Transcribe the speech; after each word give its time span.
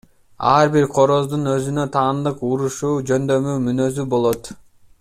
Ар 0.51 0.69
бир 0.75 0.87
короздун 0.95 1.43
өзүнө 1.51 1.83
таандык 1.97 2.41
урушуу 2.49 2.95
жөндөмү, 3.11 3.55
мүнөзү 3.67 4.07
болот. 4.15 4.53